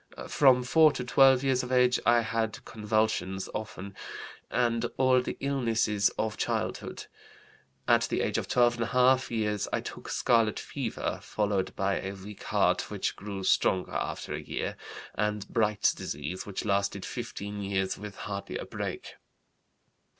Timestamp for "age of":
8.21-8.47